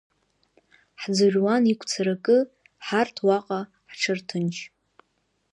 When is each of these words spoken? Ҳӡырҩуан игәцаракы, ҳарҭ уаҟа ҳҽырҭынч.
Ҳӡырҩуан 1.01 1.63
игәцаракы, 1.71 2.37
ҳарҭ 2.87 3.15
уаҟа 3.27 3.59
ҳҽырҭынч. 3.89 4.57